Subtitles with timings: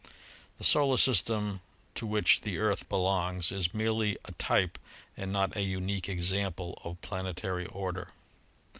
[0.57, 1.61] The Solar System
[1.93, 4.79] to which the Earth belongs is merely a type
[5.15, 8.07] and not a unique example of planetary order.